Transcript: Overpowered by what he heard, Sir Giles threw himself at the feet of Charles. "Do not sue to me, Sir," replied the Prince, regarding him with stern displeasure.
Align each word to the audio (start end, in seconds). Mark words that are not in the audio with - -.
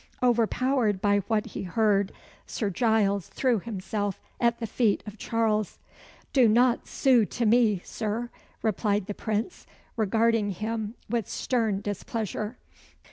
Overpowered 0.23 0.99
by 0.99 1.19
what 1.27 1.45
he 1.45 1.61
heard, 1.61 2.11
Sir 2.47 2.71
Giles 2.71 3.27
threw 3.27 3.59
himself 3.59 4.19
at 4.39 4.57
the 4.57 4.65
feet 4.65 5.03
of 5.05 5.19
Charles. 5.19 5.77
"Do 6.33 6.47
not 6.47 6.87
sue 6.87 7.23
to 7.23 7.45
me, 7.45 7.83
Sir," 7.85 8.31
replied 8.63 9.05
the 9.05 9.13
Prince, 9.13 9.67
regarding 9.95 10.49
him 10.53 10.95
with 11.07 11.29
stern 11.29 11.81
displeasure. 11.81 12.57